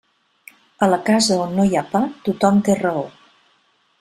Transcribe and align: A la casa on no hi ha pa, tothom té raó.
A 0.85 0.87
la 0.93 0.97
casa 1.09 1.37
on 1.41 1.53
no 1.59 1.67
hi 1.69 1.77
ha 1.81 1.85
pa, 1.93 2.03
tothom 2.29 2.65
té 2.69 2.79
raó. 2.83 3.07